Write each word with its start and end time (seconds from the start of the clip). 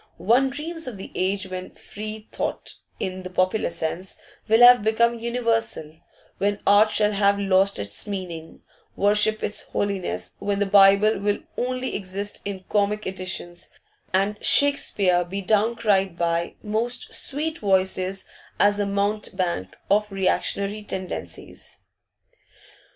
One 0.17 0.49
dreams 0.49 0.87
of 0.87 0.97
the 0.97 1.11
age 1.13 1.45
when 1.47 1.75
free 1.75 2.27
thought 2.31 2.73
in 2.99 3.21
the 3.21 3.29
popular 3.29 3.69
sense 3.69 4.17
will 4.47 4.61
have 4.61 4.83
become 4.83 5.19
universal, 5.19 5.95
when 6.39 6.59
art 6.65 6.89
shall 6.89 7.11
have 7.11 7.37
lost 7.37 7.77
its 7.77 8.07
meaning, 8.07 8.63
worship 8.95 9.43
its 9.43 9.61
holiness, 9.61 10.37
when 10.39 10.57
the 10.57 10.65
Bible 10.65 11.19
will 11.19 11.37
only 11.55 11.95
exist 11.95 12.41
in 12.45 12.63
'comic' 12.67 13.05
editions, 13.05 13.69
and 14.11 14.43
Shakespeare 14.43 15.23
be 15.23 15.43
down 15.43 15.75
cried 15.75 16.17
by 16.17 16.55
'most 16.63 17.13
sweet 17.13 17.59
voices 17.59 18.25
as 18.59 18.79
a 18.79 18.87
mountebank 18.87 19.75
of 19.91 20.11
reactionary 20.11 20.81
tendencies. 20.81 21.77